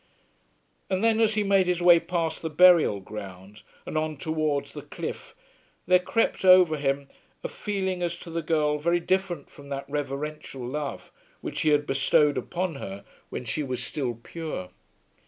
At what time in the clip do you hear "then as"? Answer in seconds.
1.03-1.35